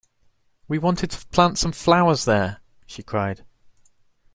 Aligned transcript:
‘We 0.67 0.79
wanted 0.79 1.11
to 1.11 1.27
plant 1.27 1.59
some 1.59 1.71
flowers 1.73 2.25
there,’ 2.25 2.59
she 2.87 3.03
cried. 3.03 3.45